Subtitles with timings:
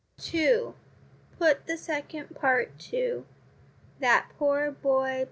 [0.17, 0.73] 2.
[1.37, 3.23] Put the second part to
[3.99, 5.19] That poor boy